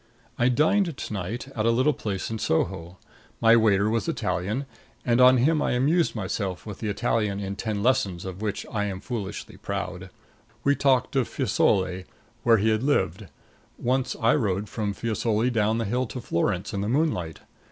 [0.39, 2.97] I dined to night at a little place in Soho.
[3.39, 4.65] My waiter was Italian,
[5.05, 8.85] and on him I amused myself with the Italian in Ten Lessons of which I
[8.85, 10.09] am foolishly proud.
[10.63, 12.05] We talked of Fiesole,
[12.41, 13.27] where he had lived.
[13.77, 17.41] Once I rode from Fiesole down the hill to Florence in the moonlight.